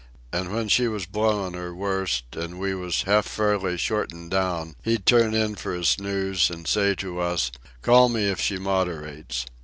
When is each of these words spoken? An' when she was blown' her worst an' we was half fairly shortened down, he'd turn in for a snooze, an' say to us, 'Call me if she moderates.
An' 0.33 0.51
when 0.51 0.67
she 0.67 0.87
was 0.87 1.05
blown' 1.05 1.53
her 1.53 1.75
worst 1.75 2.35
an' 2.35 2.57
we 2.57 2.73
was 2.73 3.03
half 3.03 3.27
fairly 3.27 3.77
shortened 3.77 4.31
down, 4.31 4.75
he'd 4.81 5.05
turn 5.05 5.35
in 5.35 5.53
for 5.53 5.75
a 5.75 5.85
snooze, 5.85 6.49
an' 6.49 6.65
say 6.65 6.95
to 6.95 7.19
us, 7.19 7.51
'Call 7.83 8.09
me 8.09 8.27
if 8.27 8.39
she 8.41 8.57
moderates. 8.57 9.45